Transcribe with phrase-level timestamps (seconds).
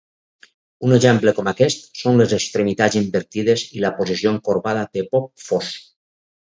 [0.87, 5.81] Un exemple com aquest són les extremitats invertides i la posició encorbada de Bob Fosse.